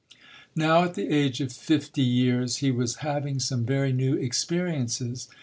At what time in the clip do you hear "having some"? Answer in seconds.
3.05-3.63